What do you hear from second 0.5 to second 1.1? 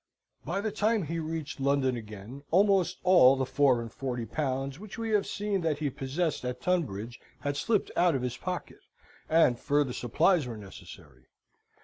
the time